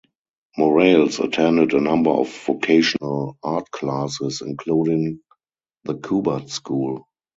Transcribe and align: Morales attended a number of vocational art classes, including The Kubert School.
Morales 0.57 1.19
attended 1.19 1.73
a 1.75 1.79
number 1.79 2.09
of 2.09 2.27
vocational 2.45 3.37
art 3.43 3.69
classes, 3.69 4.41
including 4.43 5.19
The 5.83 5.93
Kubert 5.93 6.49
School. 6.49 7.05